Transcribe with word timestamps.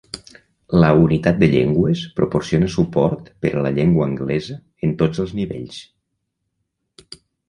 La 0.83 0.87
unitat 0.99 1.35
de 1.41 1.49
llengües 1.51 1.99
proporciona 2.19 2.69
suport 2.75 3.27
per 3.45 3.51
a 3.51 3.61
la 3.65 3.73
llengua 3.75 4.07
anglesa 4.13 4.55
en 4.89 4.95
tots 5.03 5.21
els 5.25 5.35
nivells. 5.41 5.79